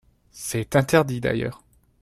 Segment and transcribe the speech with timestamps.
[0.31, 1.63] C’est interdit, d’ailleurs